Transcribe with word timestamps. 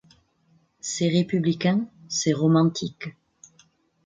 C’est 0.79 1.09
républicain, 1.09 1.87
c’est 2.09 2.33
romantique. 2.33 3.09